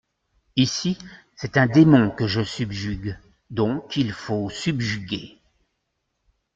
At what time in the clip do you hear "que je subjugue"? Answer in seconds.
2.09-3.19